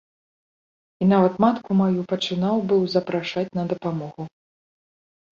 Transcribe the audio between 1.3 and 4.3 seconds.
матку маю пачынаў быў запрашаць на дапамогу.